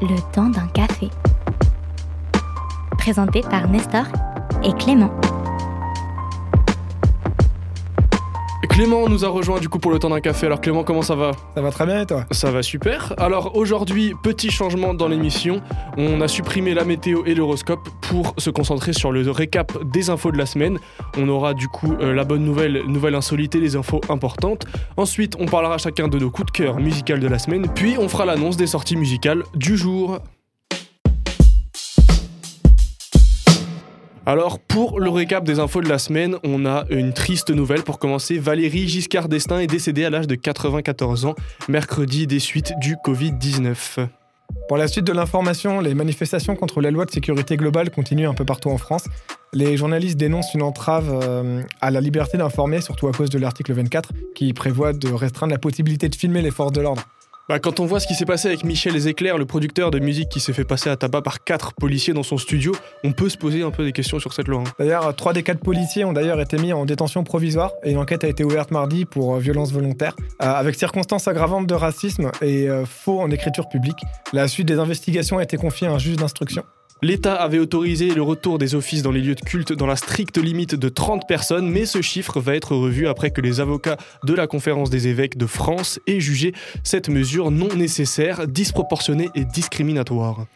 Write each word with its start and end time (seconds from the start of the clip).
Le 0.00 0.16
temps 0.32 0.48
d'un 0.48 0.68
café. 0.68 1.10
Présenté 2.98 3.40
par 3.40 3.68
Nestor 3.68 4.04
et 4.62 4.72
Clément. 4.74 5.10
Clément 8.78 9.08
nous 9.08 9.24
a 9.24 9.28
rejoint 9.28 9.58
du 9.58 9.68
coup 9.68 9.80
pour 9.80 9.90
le 9.90 9.98
temps 9.98 10.10
d'un 10.10 10.20
café. 10.20 10.46
Alors 10.46 10.60
Clément, 10.60 10.84
comment 10.84 11.02
ça 11.02 11.16
va? 11.16 11.32
Ça 11.56 11.60
va 11.60 11.72
très 11.72 11.84
bien 11.84 12.02
et 12.02 12.06
toi? 12.06 12.26
Ça 12.30 12.52
va 12.52 12.62
super. 12.62 13.12
Alors 13.18 13.56
aujourd'hui, 13.56 14.14
petit 14.22 14.52
changement 14.52 14.94
dans 14.94 15.08
l'émission. 15.08 15.60
On 15.96 16.20
a 16.20 16.28
supprimé 16.28 16.74
la 16.74 16.84
météo 16.84 17.24
et 17.26 17.34
l'horoscope 17.34 17.88
pour 18.00 18.34
se 18.38 18.50
concentrer 18.50 18.92
sur 18.92 19.10
le 19.10 19.28
récap 19.32 19.72
des 19.92 20.10
infos 20.10 20.30
de 20.30 20.38
la 20.38 20.46
semaine. 20.46 20.78
On 21.16 21.28
aura 21.28 21.54
du 21.54 21.66
coup 21.66 21.92
euh, 22.00 22.14
la 22.14 22.22
bonne 22.22 22.44
nouvelle, 22.44 22.84
nouvelle 22.86 23.16
insolite 23.16 23.56
et 23.56 23.60
les 23.60 23.74
infos 23.74 24.00
importantes. 24.10 24.64
Ensuite, 24.96 25.34
on 25.40 25.46
parlera 25.46 25.76
chacun 25.78 26.06
de 26.06 26.16
nos 26.16 26.30
coups 26.30 26.46
de 26.46 26.52
cœur 26.52 26.76
musicaux 26.76 27.18
de 27.18 27.26
la 27.26 27.40
semaine. 27.40 27.66
Puis 27.74 27.96
on 27.98 28.08
fera 28.08 28.26
l'annonce 28.26 28.56
des 28.56 28.68
sorties 28.68 28.96
musicales 28.96 29.42
du 29.56 29.76
jour. 29.76 30.20
Alors, 34.28 34.58
pour 34.58 35.00
le 35.00 35.08
récap 35.08 35.42
des 35.42 35.58
infos 35.58 35.80
de 35.80 35.88
la 35.88 35.96
semaine, 35.96 36.36
on 36.44 36.66
a 36.66 36.84
une 36.90 37.14
triste 37.14 37.48
nouvelle 37.48 37.82
pour 37.82 37.98
commencer. 37.98 38.38
Valérie 38.38 38.86
Giscard 38.86 39.26
d'Estaing 39.26 39.60
est 39.60 39.66
décédée 39.66 40.04
à 40.04 40.10
l'âge 40.10 40.26
de 40.26 40.34
94 40.34 41.24
ans, 41.24 41.34
mercredi 41.70 42.26
des 42.26 42.38
suites 42.38 42.74
du 42.78 42.96
Covid-19. 42.96 44.06
Pour 44.68 44.76
la 44.76 44.86
suite 44.86 45.06
de 45.06 45.14
l'information, 45.14 45.80
les 45.80 45.94
manifestations 45.94 46.56
contre 46.56 46.82
la 46.82 46.90
loi 46.90 47.06
de 47.06 47.10
sécurité 47.10 47.56
globale 47.56 47.90
continuent 47.90 48.28
un 48.28 48.34
peu 48.34 48.44
partout 48.44 48.68
en 48.68 48.76
France. 48.76 49.04
Les 49.54 49.78
journalistes 49.78 50.18
dénoncent 50.18 50.52
une 50.52 50.60
entrave 50.60 51.08
euh, 51.22 51.62
à 51.80 51.90
la 51.90 52.02
liberté 52.02 52.36
d'informer, 52.36 52.82
surtout 52.82 53.08
à 53.08 53.12
cause 53.12 53.30
de 53.30 53.38
l'article 53.38 53.72
24, 53.72 54.12
qui 54.34 54.52
prévoit 54.52 54.92
de 54.92 55.10
restreindre 55.10 55.54
la 55.54 55.58
possibilité 55.58 56.10
de 56.10 56.14
filmer 56.14 56.42
les 56.42 56.50
forces 56.50 56.72
de 56.72 56.82
l'ordre. 56.82 57.02
Bah, 57.48 57.58
quand 57.58 57.80
on 57.80 57.86
voit 57.86 57.98
ce 57.98 58.06
qui 58.06 58.14
s'est 58.14 58.26
passé 58.26 58.48
avec 58.48 58.62
Michel 58.62 59.08
Éclairs, 59.08 59.38
le 59.38 59.46
producteur 59.46 59.90
de 59.90 59.98
musique 59.98 60.28
qui 60.28 60.38
s'est 60.38 60.52
fait 60.52 60.66
passer 60.66 60.90
à 60.90 60.96
tabac 60.96 61.22
par 61.22 61.42
quatre 61.42 61.72
policiers 61.72 62.12
dans 62.12 62.22
son 62.22 62.36
studio, 62.36 62.76
on 63.04 63.12
peut 63.12 63.30
se 63.30 63.38
poser 63.38 63.62
un 63.62 63.70
peu 63.70 63.84
des 63.84 63.92
questions 63.92 64.18
sur 64.18 64.34
cette 64.34 64.48
loi. 64.48 64.64
D'ailleurs, 64.78 65.16
trois 65.16 65.32
des 65.32 65.42
quatre 65.42 65.60
policiers 65.60 66.04
ont 66.04 66.12
d'ailleurs 66.12 66.42
été 66.42 66.58
mis 66.58 66.74
en 66.74 66.84
détention 66.84 67.24
provisoire 67.24 67.72
et 67.84 67.92
une 67.92 67.96
enquête 67.96 68.22
a 68.22 68.28
été 68.28 68.44
ouverte 68.44 68.70
mardi 68.70 69.06
pour 69.06 69.34
euh, 69.34 69.38
violence 69.38 69.72
volontaire, 69.72 70.14
euh, 70.42 70.52
avec 70.52 70.74
circonstances 70.74 71.26
aggravantes 71.26 71.66
de 71.66 71.74
racisme 71.74 72.30
et 72.42 72.68
euh, 72.68 72.84
faux 72.84 73.18
en 73.18 73.30
écriture 73.30 73.66
publique. 73.70 73.98
La 74.34 74.46
suite 74.46 74.68
des 74.68 74.78
investigations 74.78 75.38
a 75.38 75.42
été 75.42 75.56
confiée 75.56 75.86
à 75.86 75.92
un 75.92 75.98
juge 75.98 76.16
d'instruction. 76.16 76.64
L'État 77.00 77.34
avait 77.34 77.60
autorisé 77.60 78.12
le 78.12 78.22
retour 78.22 78.58
des 78.58 78.74
offices 78.74 79.02
dans 79.02 79.12
les 79.12 79.20
lieux 79.20 79.36
de 79.36 79.40
culte 79.40 79.72
dans 79.72 79.86
la 79.86 79.94
stricte 79.94 80.36
limite 80.36 80.74
de 80.74 80.88
30 80.88 81.28
personnes, 81.28 81.70
mais 81.70 81.86
ce 81.86 82.02
chiffre 82.02 82.40
va 82.40 82.56
être 82.56 82.74
revu 82.74 83.06
après 83.06 83.30
que 83.30 83.40
les 83.40 83.60
avocats 83.60 83.96
de 84.24 84.34
la 84.34 84.48
Conférence 84.48 84.90
des 84.90 85.06
évêques 85.06 85.36
de 85.36 85.46
France 85.46 86.00
aient 86.08 86.18
jugé 86.18 86.54
cette 86.82 87.08
mesure 87.08 87.52
non 87.52 87.68
nécessaire, 87.76 88.48
disproportionnée 88.48 89.28
et 89.36 89.44
discriminatoire. 89.44 90.46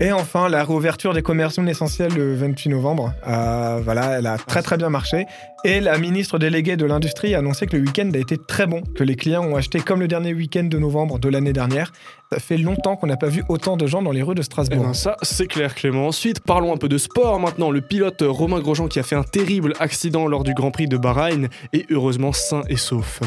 Et 0.00 0.10
enfin, 0.10 0.48
la 0.48 0.64
réouverture 0.64 1.12
des 1.12 1.22
commerces 1.22 1.58
non 1.58 1.66
essentiels 1.66 2.12
le 2.14 2.34
28 2.34 2.70
novembre. 2.70 3.12
Euh, 3.28 3.80
voilà, 3.84 4.18
elle 4.18 4.26
a 4.26 4.36
très 4.38 4.62
très 4.62 4.76
bien 4.76 4.88
marché. 4.88 5.26
Et 5.64 5.80
la 5.80 5.96
ministre 5.98 6.38
déléguée 6.38 6.76
de 6.76 6.84
l'Industrie 6.86 7.34
a 7.34 7.38
annoncé 7.38 7.66
que 7.66 7.76
le 7.76 7.82
week-end 7.84 8.10
a 8.14 8.18
été 8.18 8.36
très 8.36 8.66
bon, 8.66 8.82
que 8.96 9.04
les 9.04 9.14
clients 9.14 9.44
ont 9.44 9.54
acheté 9.54 9.80
comme 9.80 10.00
le 10.00 10.08
dernier 10.08 10.34
week-end 10.34 10.64
de 10.64 10.78
novembre 10.78 11.18
de 11.20 11.28
l'année 11.28 11.52
dernière. 11.52 11.92
Ça 12.32 12.40
fait 12.40 12.56
longtemps 12.56 12.96
qu'on 12.96 13.06
n'a 13.06 13.16
pas 13.18 13.28
vu 13.28 13.44
autant 13.48 13.76
de 13.76 13.86
gens 13.86 14.02
dans 14.02 14.10
les 14.10 14.22
rues 14.22 14.34
de 14.34 14.40
Eh 14.40 14.44
Strasbourg. 14.44 14.82
ben 14.82 14.94
ça, 14.94 15.16
c'est 15.22 15.46
clair 15.46 15.74
Clément. 15.74 16.08
Ensuite, 16.08 16.40
parlons 16.40 16.72
un 16.72 16.78
peu 16.78 16.88
de 16.88 16.98
sport 16.98 17.38
maintenant. 17.38 17.70
Le 17.70 17.80
pilote 17.82 18.24
Romain 18.26 18.60
Grosjean 18.60 18.88
qui 18.88 18.98
a 18.98 19.02
fait 19.04 19.14
un 19.16 19.22
terrible 19.22 19.74
accident 19.78 20.26
lors 20.26 20.42
du 20.42 20.54
Grand 20.54 20.70
Prix 20.72 20.88
de 20.88 20.96
Bahreïn 20.96 21.48
est 21.72 21.88
heureusement 21.92 22.32
sain 22.32 22.62
et 22.68 22.76
sauf. 22.76 23.20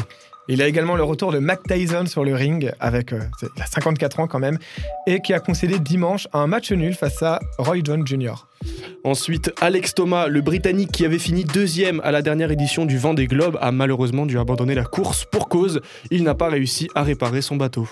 Il 0.48 0.62
a 0.62 0.68
également 0.68 0.94
le 0.96 1.02
retour 1.02 1.32
de 1.32 1.38
Mac 1.38 1.62
Tyson 1.64 2.06
sur 2.06 2.24
le 2.24 2.34
ring, 2.34 2.72
avec 2.78 3.12
euh, 3.12 3.20
c'est- 3.40 3.48
il 3.56 3.62
a 3.62 3.66
54 3.66 4.20
ans 4.20 4.26
quand 4.28 4.38
même, 4.38 4.58
et 5.06 5.20
qui 5.20 5.32
a 5.34 5.40
concédé 5.40 5.78
dimanche 5.78 6.28
un 6.32 6.46
match 6.46 6.70
nul 6.72 6.94
face 6.94 7.22
à 7.22 7.40
Roy 7.58 7.78
Jones 7.84 8.06
Jr. 8.06 8.46
Ensuite, 9.04 9.52
Alex 9.60 9.94
Thomas, 9.94 10.28
le 10.28 10.40
Britannique 10.40 10.90
qui 10.92 11.04
avait 11.04 11.18
fini 11.18 11.44
deuxième 11.44 12.00
à 12.04 12.10
la 12.10 12.22
dernière 12.22 12.50
édition 12.50 12.84
du 12.84 12.96
Vendée 12.98 13.26
Globe, 13.26 13.58
a 13.60 13.72
malheureusement 13.72 14.26
dû 14.26 14.38
abandonner 14.38 14.74
la 14.74 14.84
course 14.84 15.24
pour 15.24 15.48
cause. 15.48 15.80
Il 16.10 16.22
n'a 16.24 16.34
pas 16.34 16.48
réussi 16.48 16.88
à 16.94 17.02
réparer 17.02 17.42
son 17.42 17.56
bateau. 17.56 17.88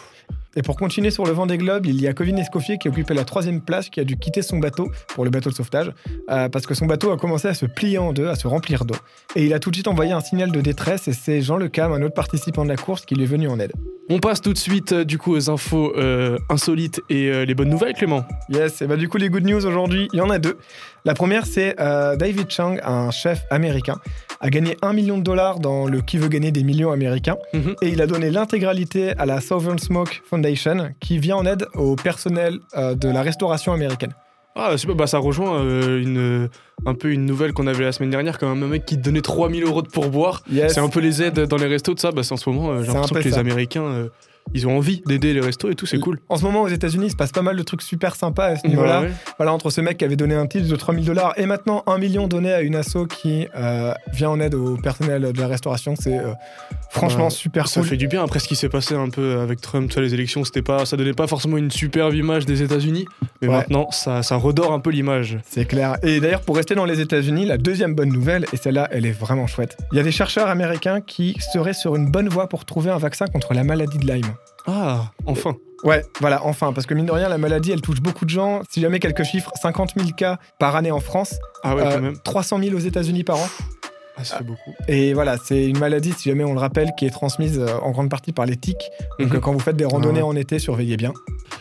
Et 0.57 0.63
pour 0.63 0.77
continuer 0.77 1.11
sur 1.11 1.25
le 1.25 1.33
vent 1.33 1.47
des 1.47 1.59
globes, 1.59 1.87
il 1.87 2.01
y 2.01 2.07
a 2.07 2.13
Covin 2.13 2.37
Escoffier 2.37 2.79
qui 2.79 2.89
occupait 2.89 3.15
la 3.15 3.25
troisième 3.25 3.61
place, 3.61 3.89
qui 3.89 4.01
a 4.01 4.05
dû 4.05 4.17
quitter 4.17 4.43
son 4.43 4.59
bateau 4.59 4.91
pour 5.09 5.25
le 5.25 5.31
bateau 5.31 5.51
de 5.51 5.55
sauvetage, 5.55 5.91
euh, 6.31 6.49
parce 6.49 6.67
que 6.67 6.75
son 6.75 6.87
bateau 6.87 7.11
a 7.11 7.17
commencé 7.17 7.49
à 7.49 7.55
se 7.55 7.67
plier 7.67 7.99
en 7.99 8.13
deux, 8.13 8.29
à 8.29 8.37
se 8.37 8.47
remplir 8.47 8.85
d'eau. 8.85 8.95
Et 9.35 9.45
il 9.47 9.53
a 9.55 9.59
tout 9.59 9.71
de 9.71 9.77
suite 9.77 9.89
envoyé 9.89 10.13
un 10.13 10.21
signal 10.21 10.53
de 10.53 10.61
détresse, 10.61 11.09
et 11.09 11.13
c'est 11.13 11.41
Jean 11.43 11.57
Le 11.57 11.69
Cam, 11.69 11.93
un 11.93 12.03
autre 12.03 12.15
participant 12.15 12.65
de 12.65 12.69
la 12.71 12.77
course, 12.77 13.05
qui 13.05 13.15
lui 13.15 13.25
est 13.25 13.27
venu 13.27 13.49
en 13.49 13.59
aide. 13.59 13.73
On 14.11 14.19
passe 14.19 14.43
tout 14.43 14.53
de 14.53 14.59
suite 14.59 14.93
euh, 14.93 15.05
du 15.05 15.17
coup 15.17 15.35
aux 15.35 15.49
infos 15.49 15.97
euh, 15.97 16.37
insolites 16.51 17.01
et 17.09 17.31
euh, 17.31 17.47
les 17.47 17.55
bonnes 17.55 17.71
nouvelles 17.71 17.95
Clément. 17.95 18.23
Yes, 18.51 18.83
et 18.83 18.87
bah 18.87 18.97
du 18.97 19.09
coup 19.09 19.17
les 19.17 19.31
good 19.31 19.45
news 19.47 19.65
aujourd'hui, 19.65 20.09
il 20.13 20.19
y 20.19 20.21
en 20.21 20.29
a 20.29 20.39
deux. 20.39 20.59
La 21.07 21.15
première 21.15 21.47
c'est 21.47 21.75
David 21.79 22.51
Chang, 22.51 22.77
un 22.83 23.11
chef 23.11 23.45
américain, 23.51 23.97
a 24.41 24.49
gagné 24.51 24.77
un 24.83 24.93
million 24.95 25.17
de 25.19 25.23
dollars 25.23 25.59
dans 25.59 25.87
le 25.87 26.01
Qui 26.01 26.17
veut 26.19 26.29
gagner 26.29 26.51
des 26.51 26.65
millions 26.65 26.93
américains, 26.93 27.37
Mhm. 27.55 27.77
et 27.83 27.89
il 27.89 28.01
a 28.03 28.07
donné 28.07 28.31
l'intégralité 28.31 29.13
à 29.19 29.27
la 29.27 29.41
Southern 29.41 29.79
Smoke 29.79 30.21
Foundation, 30.25 30.44
qui 31.01 31.19
vient 31.19 31.37
en 31.37 31.47
aide 31.47 31.67
au 31.75 31.97
personnel 31.97 32.59
euh, 32.77 32.95
de 32.95 33.09
la 33.09 33.23
restauration 33.23 33.73
américaine. 33.73 34.13
Ah 34.57 34.79
super, 34.79 34.95
bah 34.95 35.07
ça 35.09 35.19
rejoint 35.19 35.57
euh, 35.57 36.01
une, 36.01 36.49
un 36.87 36.95
peu 36.95 37.11
une 37.11 37.27
nouvelle 37.27 37.53
qu'on 37.53 37.67
avait 37.67 37.83
la 37.83 37.91
semaine 37.91 38.11
dernière 38.11 38.39
quand 38.39 38.49
même 38.49 38.63
un 38.63 38.69
mec 38.69 38.85
qui 38.85 38.97
donnait 38.97 39.21
3000 39.21 39.65
euros 39.65 39.83
de 39.83 39.89
pourboire. 39.89 40.43
Yes. 40.51 40.75
C'est 40.75 40.81
un 40.81 40.89
peu 40.89 41.01
les 41.01 41.23
aides 41.23 41.41
dans 41.41 41.57
les 41.57 41.67
restos 41.67 41.95
de 41.95 41.99
ça, 41.99 42.13
bah 42.13 42.23
c'est 42.23 42.35
en 42.35 42.37
ce 42.37 42.49
moment 42.49 42.71
euh, 42.71 42.83
j'ai 42.83 42.93
l'impression 42.93 43.17
que 43.17 43.29
les. 43.29 43.39
Américains 43.39 43.83
euh, 43.83 44.09
ils 44.53 44.67
ont 44.69 44.77
envie 44.77 45.03
d'aider 45.07 45.33
les 45.33 45.41
restos 45.41 45.71
et 45.71 45.75
tout, 45.75 45.87
c'est 45.87 45.99
cool. 45.99 46.21
En 46.29 46.37
ce 46.37 46.45
moment, 46.45 46.63
aux 46.63 46.69
États-Unis, 46.69 47.07
il 47.07 47.11
se 47.11 47.17
passe 47.17 47.33
pas 47.33 47.43
mal 47.43 47.57
de 47.57 47.63
trucs 47.63 47.83
super 47.83 48.15
sympas 48.15 48.47
à 48.47 48.57
ce 48.57 48.67
niveau-là. 48.67 49.01
Ouais, 49.01 49.07
ouais. 49.07 49.13
Voilà, 49.39 49.53
entre 49.53 49.71
ce 49.71 49.81
mec 49.81 49.97
qui 49.97 50.05
avait 50.05 50.17
donné 50.17 50.35
un 50.35 50.47
titre 50.47 50.69
de 50.69 50.77
3000 50.77 51.05
dollars 51.05 51.33
et 51.37 51.47
maintenant 51.47 51.83
un 51.87 51.99
million 51.99 52.29
donné 52.29 52.53
à 52.53 52.61
une 52.61 52.77
asso 52.77 53.07
qui 53.09 53.49
euh, 53.57 53.95
vient 54.13 54.31
en 54.31 54.41
aide 54.41 54.55
au 54.55 54.77
personnel 54.77 55.33
de 55.33 55.41
la 55.41 55.47
restauration, 55.47 55.95
c'est 55.99 56.19
euh, 56.19 56.33
franchement 56.95 57.25
Ouais, 57.25 57.31
super 57.31 57.67
Ça 57.69 57.81
cool. 57.81 57.91
fait 57.91 57.97
du 57.97 58.09
bien 58.09 58.23
après 58.25 58.39
ce 58.39 58.49
qui 58.49 58.57
s'est 58.57 58.69
passé 58.69 58.95
un 58.95 59.09
peu 59.11 59.39
avec 59.41 59.61
Trump, 59.61 59.89
tu 59.91 59.95
vois, 59.95 60.03
les 60.03 60.15
élections, 60.15 60.45
c'était 60.45 60.63
pas, 60.63 60.87
ça 60.87 60.97
donnait 60.97 61.13
pas 61.13 61.27
forcément 61.27 61.57
une 61.57 61.71
superbe 61.71 62.15
image 62.15 62.47
des 62.47 62.63
États-Unis, 62.63 63.07
mais 63.43 63.49
Ouais. 63.49 63.55
maintenant 63.57 63.91
ça, 63.91 64.23
ça 64.23 64.37
redore 64.37 64.73
un 64.73 64.81
peu 64.81 64.91
l'image. 64.91 65.39
C'est 65.49 65.67
clair. 65.67 65.97
Et 66.03 66.21
d'ailleurs, 66.21 66.41
pour 66.43 66.57
rester 66.57 66.75
dans 66.75 66.85
les 66.87 67.01
États-Unis, 67.01 67.45
la 67.47 67.59
deuxième 67.59 67.95
bonne 67.95 68.11
nouvelle, 68.11 68.47
et 68.53 68.57
celle-là, 68.57 68.89
elle 68.91 69.07
est 69.07 69.13
vraiment 69.13 69.47
chouette. 69.47 69.77
Il 69.93 69.97
y 69.97 70.01
a 70.01 70.05
des 70.05 70.13
chercheurs 70.13 70.49
américains 70.49 71.01
qui 71.01 71.37
seraient 71.53 71.75
sur 71.75 71.97
une 71.97 72.11
bonne 72.11 72.29
voie 72.29 72.49
pour 72.49 72.65
trouver 72.65 72.91
un 72.91 72.99
vaccin 72.99 73.27
contre 73.27 73.55
la 73.55 73.65
maladie 73.65 73.99
de 73.99 74.07
Lyme. 74.07 74.33
Ah, 74.67 75.11
enfin. 75.27 75.57
Ouais, 75.83 76.03
voilà, 76.21 76.43
enfin, 76.47 76.73
parce 76.73 76.87
que 76.87 76.95
mine 76.95 77.05
de 77.05 77.13
rien, 77.13 77.29
la 77.29 77.37
maladie, 77.37 77.71
elle 77.71 77.83
touche 77.83 78.01
beaucoup 78.01 78.25
de 78.25 78.31
gens. 78.31 78.63
Si 78.71 78.81
jamais 78.81 79.01
quelques 79.01 79.25
chiffres, 79.25 79.53
50 79.61 79.93
000 79.99 80.13
cas 80.17 80.39
par 80.59 80.77
année 80.77 80.91
en 80.91 81.01
France, 81.01 81.35
Ah 81.63 81.77
ouais, 81.77 81.83
euh, 81.83 81.91
quand 81.93 82.01
même. 82.01 82.15
300 82.25 82.59
000 82.63 82.75
aux 82.75 82.79
États-Unis 82.79 83.23
par 83.23 83.37
an. 83.37 83.47
Ah, 84.17 84.23
ça 84.25 84.39
fait 84.39 84.45
beaucoup. 84.45 84.73
Et 84.87 85.13
voilà, 85.13 85.37
c'est 85.45 85.65
une 85.67 85.79
maladie, 85.79 86.13
si 86.13 86.29
jamais 86.29 86.45
on 86.45 86.53
le 86.55 86.61
rappelle, 86.61 86.93
qui 86.97 87.05
est 87.05 87.11
transmise 87.11 87.59
euh, 87.59 87.67
en 87.83 87.91
grande 87.91 88.09
partie 88.11 88.33
par 88.33 88.47
les 88.47 88.57
tiques. 88.57 88.89
Donc 89.19 89.31
Mhm. 89.31 89.37
euh, 89.37 89.41
quand 89.41 89.53
vous 89.53 89.59
faites 89.59 89.77
des 89.77 89.85
randonnées 89.85 90.21
Ah 90.21 90.25
ouais. 90.27 90.31
en 90.31 90.37
été, 90.37 90.59
surveillez 90.61 90.97
bien. 90.97 91.13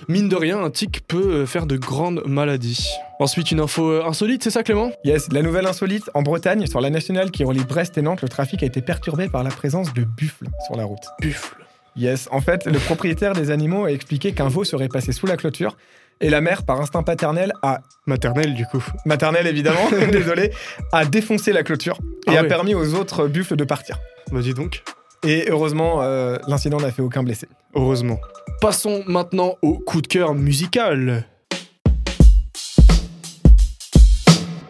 Mine 0.07 0.29
de 0.29 0.35
rien, 0.35 0.61
un 0.63 0.69
tic 0.69 1.01
peut 1.07 1.17
euh, 1.33 1.45
faire 1.47 1.65
de 1.65 1.77
grandes 1.77 2.23
maladies. 2.27 2.89
Ensuite, 3.19 3.51
une 3.51 3.59
info 3.59 4.03
insolite, 4.03 4.43
c'est 4.43 4.49
ça 4.51 4.61
Clément? 4.63 4.91
Yes, 5.03 5.31
la 5.31 5.41
nouvelle 5.41 5.65
insolite, 5.65 6.09
en 6.13 6.21
Bretagne, 6.21 6.67
sur 6.67 6.79
la 6.81 6.89
nationale 6.89 7.31
qui 7.31 7.43
relie 7.43 7.63
Brest 7.63 7.97
et 7.97 8.01
Nantes, 8.01 8.21
le 8.21 8.29
trafic 8.29 8.61
a 8.63 8.65
été 8.65 8.81
perturbé 8.81 9.29
par 9.29 9.43
la 9.43 9.49
présence 9.49 9.93
de 9.93 10.03
buffles 10.03 10.47
sur 10.65 10.75
la 10.75 10.83
route. 10.83 11.03
Buffle. 11.21 11.55
Yes, 11.95 12.27
en 12.31 12.41
fait, 12.41 12.65
le 12.65 12.79
propriétaire 12.79 13.33
des 13.33 13.49
animaux 13.51 13.85
a 13.85 13.91
expliqué 13.91 14.31
qu'un 14.33 14.47
veau 14.47 14.63
serait 14.63 14.87
passé 14.89 15.11
sous 15.11 15.25
la 15.27 15.37
clôture. 15.37 15.77
Et 16.21 16.29
la 16.29 16.41
mère, 16.41 16.63
par 16.63 16.79
instinct 16.79 17.03
paternel, 17.03 17.53
a 17.63 17.81
Maternelle 18.05 18.53
du 18.53 18.65
coup. 18.65 18.83
maternel 19.05 19.47
évidemment, 19.47 19.89
désolé, 20.11 20.51
a 20.91 21.05
défoncé 21.05 21.51
la 21.53 21.63
clôture 21.63 21.97
et 22.33 22.37
Ah 22.37 22.41
a 22.41 22.43
permis 22.43 22.75
aux 22.75 22.95
autres 22.95 23.27
buffles 23.27 23.55
de 23.55 23.63
partir. 23.63 23.99
Bah 24.31 24.41
dis 24.41 24.53
donc. 24.53 24.83
Et 25.25 25.45
heureusement, 25.49 26.01
euh, 26.01 26.37
l'incident 26.47 26.77
n'a 26.77 26.91
fait 26.91 27.01
aucun 27.01 27.23
blessé. 27.23 27.47
Heureusement. 27.75 28.19
Passons 28.59 29.03
maintenant 29.07 29.55
au 29.61 29.77
coup 29.77 30.01
de 30.01 30.07
cœur 30.07 30.33
musical. 30.33 31.25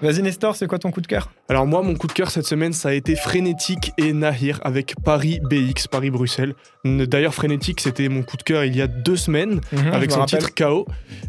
Vas-y 0.03 0.21
Nestor, 0.21 0.55
c'est 0.57 0.67
quoi 0.67 0.79
ton 0.79 0.91
coup 0.91 0.99
de 0.99 1.07
cœur? 1.07 1.31
Alors 1.47 1.65
moi, 1.65 1.81
mon 1.81 1.95
coup 1.95 2.07
de 2.07 2.11
cœur 2.11 2.29
cette 2.29 2.45
semaine, 2.45 2.73
ça 2.73 2.89
a 2.89 2.93
été 2.93 3.15
Frénétique 3.15 3.93
et 3.97 4.11
Nahir 4.11 4.59
avec 4.63 4.95
Paris 5.01 5.39
BX, 5.41 5.87
Paris-Bruxelles. 5.89 6.55
D'ailleurs, 6.83 7.33
Frénétique, 7.33 7.79
c'était 7.79 8.09
mon 8.09 8.21
coup 8.21 8.35
de 8.35 8.43
cœur 8.43 8.65
il 8.65 8.75
y 8.75 8.81
a 8.81 8.87
deux 8.87 9.15
semaines. 9.15 9.61
Mhm, 9.71 9.93
avec 9.93 10.11
son 10.11 10.19
rappelle. 10.19 10.39
titre 10.39 10.53
KO. 10.53 10.85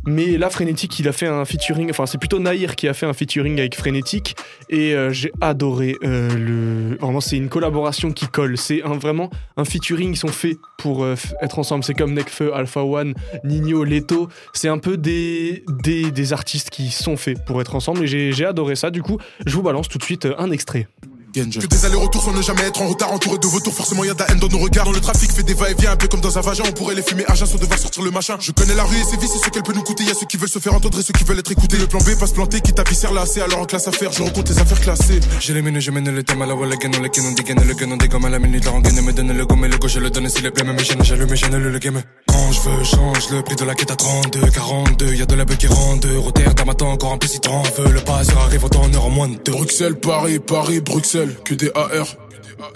Mais 0.07 0.37
là, 0.37 0.51
Frénétique, 0.51 0.99
il 0.99 1.07
a 1.07 1.13
fait 1.13 1.29
un 1.29 1.45
featuring, 1.45 1.89
enfin, 1.89 2.07
c'est 2.07 2.19
plutôt 2.19 2.41
Nahir 2.41 2.75
qui 2.75 2.89
a 2.89 2.95
fait 2.95 3.07
un 3.07 3.13
featuring 3.13 3.61
avec 3.61 3.77
Frénétique. 3.77 4.35
Et 4.69 4.93
euh, 4.95 5.11
j'ai 5.11 5.31
adoré 5.41 5.95
euh, 6.03 6.29
le. 6.37 6.97
Vraiment, 6.97 7.21
c'est 7.21 7.37
une 7.37 7.49
collaboration 7.49 8.11
qui 8.11 8.27
colle. 8.27 8.59
C'est 8.59 8.83
un, 8.83 8.97
vraiment 8.97 9.31
un 9.57 9.65
featuring, 9.65 10.15
ils 10.15 10.17
sont 10.17 10.27
faits 10.27 10.57
pour 10.79 11.05
euh, 11.05 11.15
être 11.41 11.61
ensemble. 11.61 11.85
C'est 11.85 11.95
comme 11.95 12.13
Nekfeu, 12.13 12.53
Alpha 12.53 12.83
One, 12.83 13.15
Nino, 13.45 13.85
Leto. 13.85 14.29
C'est 14.53 14.69
un 14.69 14.79
peu 14.79 14.97
des, 14.97 15.65
des, 15.85 16.11
des 16.11 16.33
artistes 16.33 16.71
qui 16.71 16.91
sont 16.91 17.17
faits 17.17 17.45
pour 17.45 17.61
être 17.61 17.77
ensemble. 17.77 18.03
Et 18.03 18.07
j'ai 18.09 18.33
j'ai 18.33 18.45
adoré 18.65 18.77
ça. 18.77 18.91
Du 18.91 19.03
coup, 19.03 19.19
je 19.45 19.55
vous 19.55 19.63
balance 19.63 19.89
tout 19.89 19.99
de 19.99 20.05
suite 20.05 20.27
euh, 20.27 20.35
un 20.39 20.51
extrait. 20.51 20.89
Que 21.35 21.67
des 21.67 21.85
allers-retours 21.85 22.23
sans 22.23 22.33
ne 22.33 22.43
jamais 22.43 22.63
être 22.63 22.81
en 22.81 22.87
retard, 22.87 23.13
entouré 23.13 23.39
de 23.39 23.47
vautours, 23.49 23.75
forcément 23.75 24.05
y 24.05 24.09
a 24.09 24.15
de 24.15 24.21
la 24.21 24.31
haine 24.31 24.39
dans 24.39 24.47
nos 24.47 24.59
regards. 24.59 24.85
Dans 24.85 24.93
le 24.93 25.01
trafic 25.01 25.33
fait 25.33 25.43
des 25.43 25.55
va-et-vient, 25.55 25.91
un 25.91 25.97
peu 25.97 26.07
comme 26.07 26.21
dans 26.21 26.39
un 26.39 26.41
vagin, 26.41 26.63
on 26.69 26.73
pourrait 26.73 26.95
les 26.95 27.03
fumer 27.03 27.25
à 27.27 27.35
sans 27.35 27.59
devoir 27.59 27.77
sortir 27.77 28.05
le 28.05 28.13
machin. 28.13 28.37
Je 28.39 28.53
connais 28.53 28.75
la 28.75 28.85
rue 28.85 28.97
et 28.97 29.05
ses 29.05 29.17
vies, 29.17 29.27
c'est 29.27 29.45
ce 29.45 29.51
qu'elle 29.51 29.65
peut 29.65 29.73
nous 29.73 29.83
coûter. 29.83 30.05
Y 30.05 30.11
a 30.11 30.15
ceux 30.15 30.27
qui 30.27 30.37
veulent 30.37 30.49
se 30.49 30.61
faire 30.61 30.75
entendre 30.75 30.97
et 30.99 31.03
ceux 31.03 31.13
qui 31.13 31.25
veulent 31.25 31.41
être 31.41 31.51
écoutés. 31.51 31.77
Le 31.77 31.89
plan 31.89 31.99
B 31.99 32.17
pas 32.19 32.29
se 32.29 32.35
planter, 32.35 32.61
qui 32.61 32.73
t'a 32.73 32.85
là 33.13 33.23
assez, 33.23 33.41
alors 33.41 33.59
en 33.61 33.65
classe 33.65 33.89
à 33.89 33.93
faire, 33.93 34.13
je 34.13 34.23
rencontre 34.23 34.53
les 34.53 34.61
affaires 34.61 34.81
classées. 34.81 35.19
J'ai 35.41 35.55
les 35.55 35.63
mines, 35.63 35.81
je 35.81 35.91
mène 35.91 36.09
le 36.09 36.23
thème 36.23 36.43
à 36.43 36.47
la 36.47 36.55
wall, 36.55 36.69
le 36.69 36.77
gain, 36.77 36.91
le 36.91 37.09
gain, 37.09 37.23
on 37.27 37.33
dégaine, 37.33 37.67
le 37.67 37.75
gain, 37.75 37.91
on 37.91 37.97
dégomme 37.97 38.25
à 38.27 38.29
la 38.29 38.39
minute, 38.39 38.65
la 38.65 38.71
rengaine, 38.71 39.01
me 39.01 39.13
donne 39.13 39.37
le 39.37 39.45
gomme 39.47 39.65
et 39.65 39.69
le 39.69 39.79
gauche, 39.79 39.95
je 39.95 40.01
le 40.01 40.11
donne 40.11 40.29
s'il 40.29 40.47
est 40.47 40.51
bien, 40.51 40.73
mais 40.73 40.85
j'aime, 40.85 41.03
j'allume, 41.03 41.35
j'aime 41.35 41.57
le 41.57 41.79
game. 41.79 42.01
Quand 42.29 42.53
je 42.53 42.61
veux, 42.61 42.85
change 42.85 43.31
le 43.31 43.43
prix 43.43 43.57
de 43.57 43.65
la 43.65 43.75
quête 43.75 43.91
à 43.91 43.97
32, 43.97 44.41
42, 44.51 45.15
y 45.15 45.23
a 45.23 45.27
de 45.27 45.35
la 45.35 45.45
beuh 45.45 45.57
qui 45.57 45.67
rentre, 45.67 46.09
Rotterdam 46.17 46.69
attend 46.69 46.91
encore 46.93 47.13
un 47.13 47.19
peu 47.19 47.27
si 47.27 47.41
t'en 47.41 47.63
veux, 47.63 47.93
le 47.93 48.01
passeur 48.01 48.39
arrive 48.39 48.65
autant 48.65 48.83
en 48.83 48.93
heure 48.95 49.07
en 49.07 49.11
moins 49.11 49.29
de 49.29 49.51
Bruxelles, 49.51 49.97
Paris, 49.97 50.39
Paris, 50.39 50.81
Bruxelles, 50.81 51.24
que 51.45 51.55
des 51.55 51.71
AR. 51.75 52.17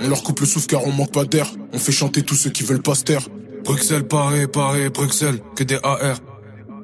On 0.00 0.08
leur 0.08 0.22
coupe 0.22 0.40
le 0.40 0.46
souffle 0.46 0.66
car 0.66 0.86
on 0.86 0.92
manque 0.92 1.12
pas 1.12 1.24
d'air. 1.24 1.46
On 1.72 1.78
fait 1.78 1.92
chanter 1.92 2.22
tous 2.22 2.34
ceux 2.34 2.50
qui 2.50 2.62
veulent 2.62 2.82
pas 2.82 2.94
se 2.94 3.04
taire. 3.04 3.22
Bruxelles, 3.64 4.04
Paris, 4.04 4.46
Paris, 4.46 4.88
Bruxelles, 4.88 5.40
que 5.54 5.64
des 5.64 5.78
AR. 5.82 6.18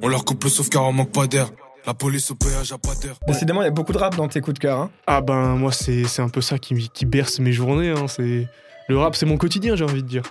On 0.01 0.07
leur 0.07 0.25
coupe 0.25 0.43
le 0.43 0.49
souffle 0.49 0.69
car 0.69 0.83
on 0.83 0.93
manque 0.93 1.11
pas 1.11 1.27
d'air. 1.27 1.49
La 1.85 1.93
police 1.93 2.31
au 2.31 2.35
péage 2.35 2.71
a 2.71 2.77
pas 2.77 2.95
d'air. 2.95 3.15
Décidément, 3.27 3.61
il 3.61 3.65
y 3.65 3.67
a 3.67 3.71
beaucoup 3.71 3.93
de 3.93 3.97
rap 3.97 4.15
dans 4.15 4.27
tes 4.27 4.41
coups 4.41 4.55
de 4.55 4.59
cœur. 4.59 4.79
Hein. 4.79 4.91
Ah 5.05 5.21
ben 5.21 5.55
moi 5.55 5.71
c'est 5.71 6.19
un 6.19 6.29
peu 6.29 6.41
ça 6.41 6.57
qui, 6.57 6.89
qui 6.89 7.05
berce 7.05 7.39
mes 7.39 7.53
journées. 7.53 7.91
Hein. 7.91 8.07
C'est 8.07 8.47
le 8.87 8.97
rap, 8.97 9.15
c'est 9.15 9.25
mon 9.25 9.37
quotidien, 9.37 9.75
j'ai 9.75 9.83
envie 9.83 10.03
de 10.03 10.07
dire. 10.07 10.23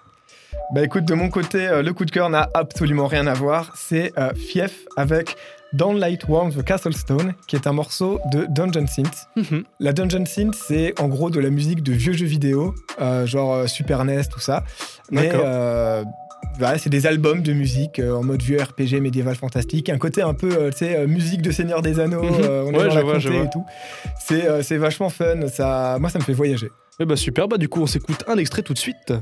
Bah 0.72 0.82
écoute, 0.82 1.04
de 1.04 1.14
mon 1.14 1.28
côté, 1.28 1.66
euh, 1.66 1.82
le 1.82 1.92
coup 1.92 2.04
de 2.04 2.10
cœur 2.10 2.30
n'a 2.30 2.48
absolument 2.54 3.06
rien 3.06 3.26
à 3.26 3.34
voir. 3.34 3.72
C'est 3.76 4.12
euh, 4.18 4.32
Fief 4.34 4.86
avec 4.96 5.36
Light 5.78 6.26
Warm 6.28 6.52
the 6.52 6.62
Castle 6.62 6.94
Stone, 6.94 7.34
qui 7.46 7.56
est 7.56 7.66
un 7.66 7.72
morceau 7.72 8.20
de 8.32 8.46
Dungeon 8.48 8.86
Synth. 8.86 9.28
Mhm. 9.36 9.64
La 9.80 9.92
Dungeon 9.92 10.24
Synth, 10.26 10.54
c'est 10.54 10.98
en 11.00 11.08
gros 11.08 11.30
de 11.30 11.40
la 11.40 11.50
musique 11.50 11.82
de 11.82 11.92
vieux 11.92 12.12
jeux 12.12 12.26
vidéo, 12.26 12.74
euh, 13.00 13.26
genre 13.26 13.68
Super 13.68 14.04
NES, 14.04 14.24
tout 14.30 14.40
ça. 14.40 14.64
Mais 15.10 15.32
c'est 16.78 16.90
des 16.90 17.06
albums 17.06 17.42
de 17.42 17.52
musique 17.52 18.00
en 18.00 18.22
mode 18.22 18.42
vieux 18.42 18.60
RPG 18.60 19.00
médiéval 19.00 19.34
fantastique. 19.34 19.88
Un 19.88 19.98
côté 19.98 20.22
un 20.22 20.34
peu, 20.34 20.70
tu 20.70 20.78
sais, 20.78 21.06
musique 21.06 21.42
de 21.42 21.50
Seigneur 21.50 21.82
des 21.82 22.00
Anneaux, 22.00 22.22
mhm. 22.22 22.66
on 22.66 22.72
est 22.72 22.88
dans 22.88 22.94
la 22.94 23.02
vois, 23.02 23.18
et 23.18 23.50
tout. 23.50 23.64
C'est 24.18 24.76
vachement 24.76 25.10
fun, 25.10 25.48
ça, 25.48 25.96
moi 26.00 26.10
ça 26.10 26.18
me 26.18 26.24
fait 26.24 26.34
voyager. 26.34 26.70
Eh 27.00 27.04
bah 27.04 27.16
super, 27.16 27.48
bah 27.48 27.58
du 27.58 27.68
coup 27.68 27.80
on 27.82 27.88
s'écoute 27.88 28.22
un 28.28 28.38
extrait 28.38 28.62
tout 28.62 28.72
de 28.72 28.78
suite. 28.78 29.12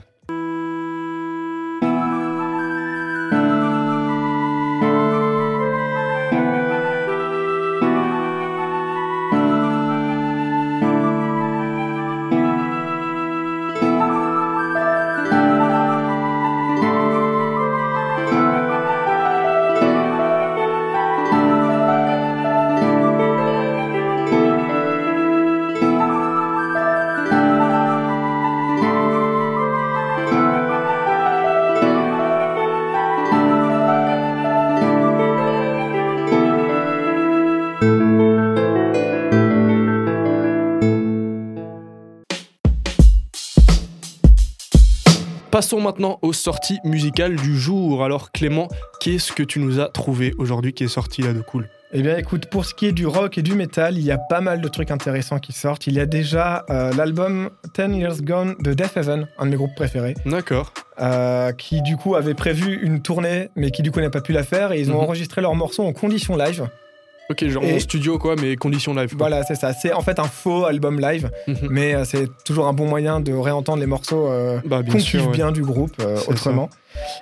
Passons 45.63 45.81
maintenant 45.81 46.19
aux 46.23 46.33
sorties 46.33 46.81
musicales 46.83 47.37
du 47.37 47.57
jour. 47.57 48.03
Alors 48.03 48.33
Clément, 48.33 48.67
qu'est-ce 48.99 49.31
que 49.31 49.45
tu 49.45 49.61
nous 49.61 49.79
as 49.79 49.91
trouvé 49.91 50.35
aujourd'hui 50.37 50.73
qui 50.73 50.83
est 50.83 50.89
sorti 50.89 51.23
là 51.23 51.33
de 51.33 51.41
cool? 51.41 51.69
Eh 51.93 52.03
bien 52.03 52.17
écoute, 52.17 52.47
pour 52.47 52.65
ce 52.65 52.75
qui 52.75 52.87
est 52.87 52.91
du 52.93 53.07
rock 53.07 53.39
et 53.39 53.43
du 53.43 53.55
metal, 53.55 53.97
il 53.97 54.03
y 54.03 54.11
a 54.11 54.19
pas 54.19 54.41
mal 54.41 54.61
de 54.61 54.67
trucs 54.67 54.91
intéressants 54.91 55.39
qui 55.39 55.53
sortent. 55.53 55.87
Il 55.87 55.95
y 55.95 56.01
a 56.01 56.07
déjà 56.07 56.65
euh, 56.69 56.93
l'album 56.95 57.49
10 57.79 57.97
Years 57.97 58.23
Gone 58.23 58.57
de 58.59 58.75
Death 58.75 58.97
Heaven, 58.97 59.29
un 59.39 59.47
de 59.47 59.51
mes 59.51 59.57
groupes 59.57 59.77
préférés. 59.77 60.15
D'accord. 60.27 60.75
Euh, 61.01 61.53
qui 61.53 61.81
du 61.81 61.97
coup 61.97 62.17
avait 62.17 62.35
prévu 62.35 62.81
une 62.83 63.01
tournée, 63.01 63.51
mais 63.55 63.71
qui 63.71 63.83
du 63.83 63.93
coup 63.93 64.01
n'a 64.01 64.11
pas 64.11 64.21
pu 64.21 64.33
la 64.33 64.43
faire. 64.43 64.73
Et 64.73 64.81
ils 64.81 64.91
ont 64.91 64.97
mhm. 64.97 65.05
enregistré 65.05 65.43
leurs 65.43 65.55
morceaux 65.55 65.85
en 65.85 65.93
conditions 65.93 66.37
live. 66.37 66.67
Ok, 67.33 67.49
genre 67.49 67.65
en 67.65 67.79
studio 67.79 68.19
quoi, 68.19 68.37
mais 68.37 68.57
conditions 68.57 68.93
live. 68.93 69.15
Voilà, 69.17 69.43
c'est 69.43 69.55
ça. 69.55 69.73
C'est 69.73 69.95
en 69.95 70.03
fait 70.03 70.19
un 70.19 70.25
faux 70.25 70.67
album 70.67 71.01
live, 71.01 71.31
mhm. 71.47 71.57
mais 71.71 71.95
euh, 71.95 72.05
c'est 72.05 72.29
toujours 72.45 72.67
un 72.67 72.75
bon 72.75 72.87
moyen 72.87 73.21
de 73.21 73.33
réentendre 73.33 73.81
les 73.81 73.87
morceaux 73.87 74.27
euh, 74.27 74.61
bah, 74.67 74.83
bien 74.83 75.51
du 75.51 75.63
groupe 75.63 75.95
euh, 76.01 76.19
autrement. 76.29 76.69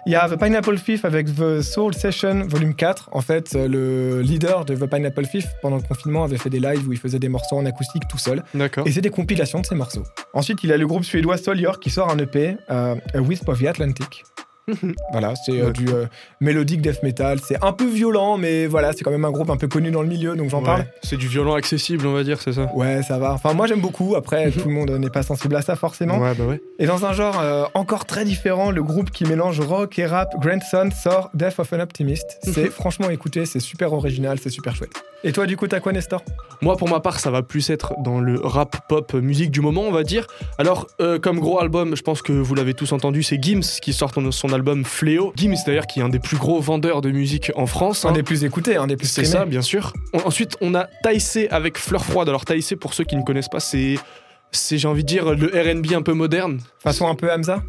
Il 0.04 0.12
y 0.12 0.16
a 0.16 0.28
The 0.28 0.36
Pineapple 0.36 0.80
Thief 0.80 1.04
avec 1.04 1.32
The 1.32 1.62
Soul 1.62 1.94
Session 1.94 2.44
Volume 2.48 2.74
4. 2.74 3.10
En 3.12 3.20
fait, 3.20 3.54
le 3.54 4.20
leader 4.20 4.64
de 4.64 4.74
The 4.74 4.90
Pineapple 4.90 5.28
Thief 5.28 5.46
pendant 5.62 5.76
le 5.76 5.82
confinement 5.82 6.24
avait 6.24 6.38
fait 6.38 6.50
des 6.50 6.58
lives 6.58 6.88
où 6.88 6.92
il 6.92 6.98
faisait 6.98 7.20
des 7.20 7.28
morceaux 7.28 7.56
en 7.56 7.64
acoustique 7.64 8.08
tout 8.08 8.18
seul. 8.18 8.42
D'accord. 8.52 8.84
Et 8.88 8.90
c'est 8.90 9.00
des 9.00 9.10
compilations 9.10 9.60
de 9.60 9.66
ces 9.66 9.76
morceaux. 9.76 10.02
Ensuite, 10.34 10.58
il 10.64 10.70
y 10.70 10.72
a 10.72 10.76
le 10.76 10.88
groupe 10.88 11.04
suédois 11.04 11.36
Solior 11.36 11.78
qui 11.78 11.90
sort 11.90 12.10
un 12.10 12.18
EP, 12.18 12.56
A 12.68 12.96
Wisp 13.14 13.48
of 13.48 13.62
the 13.62 13.66
Atlantic. 13.66 14.24
voilà, 15.12 15.34
c'est 15.34 15.60
euh, 15.60 15.70
du 15.70 15.88
euh, 15.88 16.06
mélodique 16.40 16.80
death 16.80 17.02
metal. 17.02 17.38
C'est 17.40 17.62
un 17.62 17.72
peu 17.72 17.88
violent, 17.88 18.36
mais 18.36 18.66
voilà, 18.66 18.92
c'est 18.92 19.02
quand 19.04 19.10
même 19.10 19.24
un 19.24 19.30
groupe 19.30 19.50
un 19.50 19.56
peu 19.56 19.68
connu 19.68 19.90
dans 19.90 20.02
le 20.02 20.08
milieu, 20.08 20.36
donc 20.36 20.50
j'en 20.50 20.62
parle. 20.62 20.84
C'est 21.02 21.16
du 21.16 21.28
violent 21.28 21.54
accessible, 21.54 22.06
on 22.06 22.12
va 22.12 22.24
dire, 22.24 22.40
c'est 22.40 22.52
ça? 22.52 22.70
Ouais, 22.74 23.02
ça 23.02 23.18
va. 23.18 23.32
Enfin, 23.32 23.52
moi 23.54 23.66
j'aime 23.66 23.80
beaucoup. 23.80 24.14
Après, 24.16 24.50
tout 24.50 24.68
le 24.68 24.74
monde 24.74 24.90
n'est 24.90 25.10
pas 25.10 25.22
sensible 25.22 25.56
à 25.56 25.62
ça 25.62 25.76
forcément. 25.76 26.18
Ouais, 26.18 26.34
bah 26.34 26.44
ouais. 26.44 26.60
Et 26.78 26.86
dans 26.86 27.04
un 27.04 27.12
genre 27.12 27.38
euh, 27.40 27.64
encore 27.74 28.04
très 28.04 28.24
différent, 28.24 28.70
le 28.70 28.82
groupe 28.82 29.10
qui 29.10 29.24
mélange 29.24 29.60
rock 29.60 29.98
et 29.98 30.06
rap, 30.06 30.34
Grandson, 30.40 30.90
sort 30.94 31.30
Death 31.34 31.58
of 31.58 31.72
an 31.72 31.80
Optimist. 31.80 32.38
C'est 32.42 32.70
franchement 32.70 33.10
écouté, 33.10 33.46
c'est 33.46 33.60
super 33.60 33.92
original, 33.92 34.38
c'est 34.40 34.50
super 34.50 34.74
chouette. 34.74 34.92
Et 35.22 35.32
toi, 35.32 35.46
du 35.46 35.56
coup, 35.56 35.66
t'as 35.66 35.80
quoi, 35.80 35.92
Nestor? 35.92 36.22
Moi, 36.62 36.76
pour 36.76 36.88
ma 36.88 37.00
part, 37.00 37.20
ça 37.20 37.30
va 37.30 37.42
plus 37.42 37.68
être 37.70 37.94
dans 38.02 38.20
le 38.20 38.40
rap 38.40 38.88
pop 38.88 39.12
musique 39.14 39.50
du 39.50 39.60
moment, 39.60 39.82
on 39.82 39.92
va 39.92 40.02
dire. 40.02 40.26
Alors, 40.56 40.86
comme 41.20 41.38
gros 41.38 41.60
album, 41.60 41.94
je 41.94 42.02
pense 42.02 42.22
que 42.22 42.32
vous 42.32 42.54
l'avez 42.54 42.72
tous 42.72 42.92
entendu, 42.92 43.22
c'est 43.22 43.40
Gims 43.42 43.60
qui 43.82 43.92
sort 43.92 44.12
son 44.30 44.52
album 44.52 44.59
Fléau. 44.84 45.32
Gims 45.36 45.56
d'ailleurs 45.66 45.86
qui 45.86 46.00
est 46.00 46.02
un 46.02 46.08
des 46.08 46.18
plus 46.18 46.36
gros 46.36 46.60
vendeurs 46.60 47.00
de 47.00 47.10
musique 47.10 47.52
en 47.56 47.66
France. 47.66 48.04
Un 48.04 48.10
hein. 48.10 48.12
des 48.12 48.22
plus 48.22 48.44
écoutés, 48.44 48.76
un 48.76 48.86
des 48.86 48.96
plus 48.96 49.06
C'est 49.06 49.24
ça, 49.24 49.44
bien 49.44 49.62
sûr. 49.62 49.92
ensuite, 50.24 50.56
on 50.60 50.74
a 50.74 50.88
Taïsé 51.02 51.48
avec 51.50 51.78
Fleur 51.78 52.04
Froide. 52.04 52.28
Alors 52.28 52.44
Taïsé, 52.44 52.76
pour 52.76 52.94
ceux 52.94 53.04
qui 53.04 53.16
ne 53.16 53.22
connaissent 53.22 53.48
pas, 53.48 53.60
c'est, 53.60 53.96
c'est 54.52 54.78
j'ai 54.78 54.88
envie 54.88 55.02
de 55.02 55.08
dire, 55.08 55.34
le 55.34 55.48
R&B 55.48 55.92
un 55.94 56.02
peu 56.02 56.12
moderne. 56.12 56.60
Façon 56.78 57.08
un 57.08 57.14
peu 57.14 57.30
Hamza? 57.30 57.62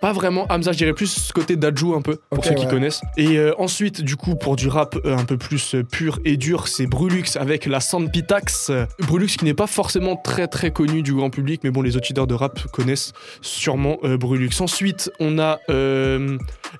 Pas 0.00 0.12
vraiment 0.12 0.46
Hamza, 0.48 0.72
je 0.72 0.78
dirais 0.78 0.92
plus 0.92 1.06
ce 1.06 1.32
côté 1.32 1.56
d'Adju 1.56 1.94
un 1.94 2.02
peu, 2.02 2.18
pour 2.30 2.44
ceux 2.44 2.54
qui 2.54 2.66
connaissent. 2.66 3.00
Et 3.16 3.38
euh, 3.38 3.52
ensuite, 3.58 4.02
du 4.02 4.16
coup, 4.16 4.36
pour 4.36 4.56
du 4.56 4.68
rap 4.68 4.96
euh, 5.04 5.16
un 5.16 5.24
peu 5.24 5.36
plus 5.36 5.74
euh, 5.74 5.82
pur 5.82 6.20
et 6.24 6.36
dur, 6.36 6.68
c'est 6.68 6.86
Brulux 6.86 7.36
avec 7.36 7.66
la 7.66 7.80
Sandpitax. 7.80 8.70
Brulux 9.00 9.26
qui 9.26 9.44
n'est 9.44 9.54
pas 9.54 9.66
forcément 9.66 10.16
très 10.16 10.46
très 10.46 10.70
connu 10.70 11.02
du 11.02 11.14
grand 11.14 11.30
public, 11.30 11.60
mais 11.64 11.70
bon, 11.70 11.82
les 11.82 11.96
auditeurs 11.96 12.26
de 12.26 12.34
rap 12.34 12.60
connaissent 12.72 13.12
sûrement 13.40 13.98
Brulux. 14.02 14.50
Ensuite, 14.60 15.10
on 15.20 15.38
a 15.38 15.58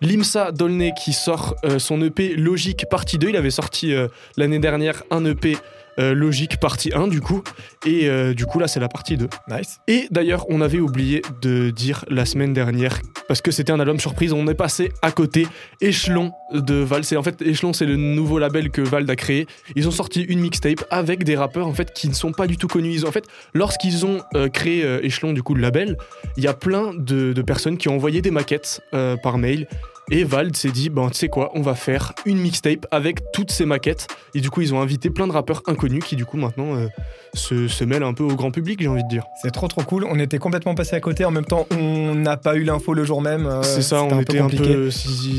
Limsa 0.00 0.52
Dolnay 0.52 0.92
qui 0.92 1.12
sort 1.12 1.56
son 1.78 2.02
EP 2.02 2.34
Logique 2.36 2.86
partie 2.90 3.18
2. 3.18 3.30
Il 3.30 3.36
avait 3.36 3.50
sorti 3.50 3.94
l'année 4.36 4.58
dernière 4.58 5.02
un 5.10 5.24
EP 5.24 5.56
euh, 5.98 6.14
logique 6.14 6.58
partie 6.58 6.90
1 6.94 7.08
du 7.08 7.20
coup. 7.20 7.42
Et 7.86 8.08
euh, 8.08 8.34
du 8.34 8.46
coup 8.46 8.58
là 8.58 8.68
c'est 8.68 8.80
la 8.80 8.88
partie 8.88 9.16
2. 9.16 9.28
Nice. 9.48 9.78
Et 9.86 10.06
d'ailleurs 10.10 10.46
on 10.48 10.60
avait 10.60 10.80
oublié 10.80 11.22
de 11.40 11.70
dire 11.70 12.04
la 12.08 12.24
semaine 12.24 12.52
dernière, 12.52 13.00
parce 13.26 13.40
que 13.40 13.50
c'était 13.50 13.72
un 13.72 13.80
album 13.80 13.98
surprise, 13.98 14.32
on 14.32 14.46
est 14.46 14.54
passé 14.54 14.92
à 15.02 15.10
côté 15.10 15.46
Échelon 15.80 16.32
de 16.52 16.74
Val. 16.74 17.04
C'est 17.04 17.16
en 17.16 17.22
fait 17.22 17.42
Échelon 17.42 17.72
c'est 17.72 17.86
le 17.86 17.96
nouveau 17.96 18.38
label 18.38 18.70
que 18.70 18.80
Vald 18.80 19.08
a 19.10 19.16
créé. 19.16 19.46
Ils 19.76 19.88
ont 19.88 19.92
sorti 19.92 20.22
une 20.22 20.40
mixtape 20.40 20.84
avec 20.90 21.24
des 21.24 21.36
rappeurs 21.36 21.66
en 21.66 21.74
fait 21.74 21.92
qui 21.92 22.08
ne 22.08 22.14
sont 22.14 22.32
pas 22.32 22.46
du 22.46 22.56
tout 22.56 22.68
connus. 22.68 22.92
Ils 22.92 23.04
ont, 23.04 23.08
en 23.08 23.12
fait 23.12 23.26
lorsqu'ils 23.54 24.06
ont 24.06 24.20
euh, 24.34 24.48
créé 24.48 24.84
Échelon 25.02 25.32
du 25.32 25.42
coup 25.42 25.54
le 25.54 25.62
label, 25.62 25.96
il 26.36 26.44
y 26.44 26.48
a 26.48 26.54
plein 26.54 26.94
de, 26.94 27.32
de, 27.32 27.42
personnes 27.42 27.78
qui 27.78 27.88
ont 27.88 27.94
envoyé 27.94 28.22
des 28.22 28.30
maquettes 28.30 28.80
par 29.22 29.38
mail 29.38 29.66
et 30.10 30.24
Vald 30.24 30.56
s'est 30.56 30.70
dit, 30.70 30.88
ben, 30.88 31.08
tu 31.08 31.18
sais 31.18 31.28
quoi, 31.28 31.50
on 31.54 31.60
va 31.60 31.74
faire 31.74 32.14
une 32.24 32.38
mixtape 32.38 32.86
avec 32.90 33.20
toutes 33.32 33.50
ces 33.50 33.66
maquettes. 33.66 34.06
Et 34.34 34.40
du 34.40 34.50
coup, 34.50 34.62
ils 34.62 34.74
ont 34.74 34.80
invité 34.80 35.10
plein 35.10 35.26
de 35.26 35.32
rappeurs 35.32 35.62
inconnus 35.66 36.04
qui, 36.04 36.16
du 36.16 36.24
coup, 36.24 36.36
maintenant 36.38 36.76
euh, 36.76 36.86
se, 37.34 37.68
se, 37.68 37.84
mêlent 37.84 38.02
un 38.02 38.14
peu 38.14 38.24
au 38.24 38.34
grand 38.34 38.50
public, 38.50 38.80
j'ai 38.80 38.88
envie 38.88 39.02
de 39.02 39.08
dire. 39.08 39.24
C'est 39.42 39.50
trop 39.50 39.68
trop 39.68 39.82
cool. 39.82 40.04
On 40.08 40.18
était 40.18 40.38
complètement 40.38 40.74
passé 40.74 40.96
à 40.96 41.00
côté. 41.00 41.24
En 41.24 41.30
même 41.30 41.44
temps, 41.44 41.66
on 41.70 42.14
n'a 42.14 42.36
pas 42.36 42.56
eu 42.56 42.64
l'info 42.64 42.94
le 42.94 43.04
jour 43.04 43.20
même. 43.20 43.46
Euh, 43.46 43.62
c'est 43.62 43.82
ça, 43.82 44.02
on 44.02 44.20
était, 44.20 44.38
un 44.38 44.48
peu, 44.48 44.88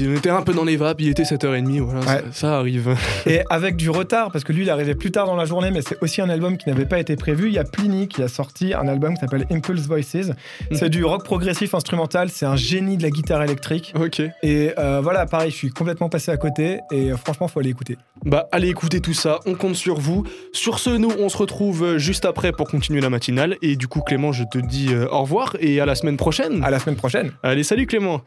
on 0.08 0.16
était 0.16 0.30
un 0.30 0.42
peu 0.42 0.54
dans 0.54 0.66
les 0.66 0.78
vapes. 0.78 1.02
Il 1.02 1.10
était 1.10 1.24
7h30. 1.24 1.80
Voilà, 1.80 2.22
ça, 2.32 2.58
arrive. 2.58 2.96
Et 3.26 3.42
avec 3.50 3.76
du 3.76 3.90
retard, 3.90 4.32
parce 4.32 4.44
que 4.44 4.54
lui, 4.54 4.64
il 4.64 4.70
arrivait 4.70 4.96
plus 4.96 5.12
tard 5.12 5.26
dans 5.26 5.36
la 5.36 5.46
journée, 5.46 5.72
mais 5.72 5.82
c'est 5.82 5.98
aussi 6.02 6.22
un 6.22 6.30
album 6.30 6.58
qui 6.58 6.70
n'avait 6.70 6.86
pas 6.86 7.00
été 7.00 7.16
prévu. 7.16 7.48
Il 7.48 7.54
y 7.54 7.60
a 7.60 7.64
Pliny 7.64 8.08
qui 8.08 8.22
a 8.22 8.28
sorti 8.28 8.74
un 8.74 8.88
album 8.88 9.16
qui 9.16 9.22
s'appelle 9.22 9.46
Impulse 9.52 9.88
Voices. 9.88 10.32
C'est 10.72 10.90
du 10.90 11.04
rock 11.04 11.24
progressif 11.24 11.74
instrumental. 11.74 12.30
C'est 12.30 12.46
un 12.46 12.56
génie 12.56 12.98
de 12.98 13.04
la 13.04 13.10
guitare 13.10 13.44
électrique. 13.44 13.94
Ok. 14.00 14.22
Et 14.44 14.59
Et 14.60 14.74
euh, 14.78 15.00
voilà, 15.02 15.26
pareil, 15.26 15.52
je 15.52 15.56
suis 15.56 15.70
complètement 15.70 16.10
passé 16.10 16.32
à 16.32 16.38
côté 16.38 16.82
et 16.92 17.14
euh, 17.14 17.16
franchement, 17.16 17.48
faut 17.48 17.62
aller 17.62 17.70
écouter. 17.70 17.98
Bah 18.26 18.50
allez 18.52 18.68
écouter 18.68 19.00
tout 19.00 19.14
ça, 19.14 19.40
on 19.46 19.56
compte 19.56 19.76
sur 19.76 20.02
vous. 20.02 20.26
Sur 20.52 20.80
ce, 20.80 20.90
nous 20.90 21.12
on 21.18 21.30
se 21.30 21.38
retrouve 21.38 21.84
euh, 21.84 21.98
juste 21.98 22.26
après 22.26 22.52
pour 22.52 22.68
continuer 22.68 23.00
la 23.00 23.10
matinale. 23.10 23.56
Et 23.62 23.78
du 23.78 23.88
coup 23.88 24.02
Clément, 24.02 24.34
je 24.34 24.44
te 24.44 24.58
dis 24.58 24.94
euh, 24.94 25.08
au 25.10 25.22
revoir 25.22 25.56
et 25.62 25.80
à 25.80 25.86
la 25.86 25.96
semaine 25.96 26.18
prochaine. 26.18 26.62
À 26.62 26.72
la 26.72 26.80
semaine 26.80 26.98
prochaine. 26.98 27.32
Allez, 27.42 27.64
salut 27.64 27.88
Clément. 27.88 28.20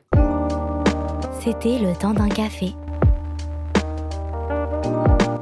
C'était 1.45 1.79
le 1.79 1.95
temps 1.99 2.15
d'un 2.15 2.31
café. 2.31 2.73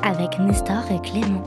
Avec 0.03 0.41
Nestor 0.41 0.83
et 0.91 1.09
Clément. 1.09 1.45